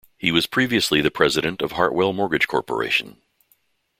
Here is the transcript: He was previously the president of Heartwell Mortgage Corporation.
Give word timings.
He 0.17 0.31
was 0.31 0.47
previously 0.47 0.99
the 1.01 1.11
president 1.11 1.61
of 1.61 1.73
Heartwell 1.73 2.11
Mortgage 2.15 2.47
Corporation. 2.47 3.21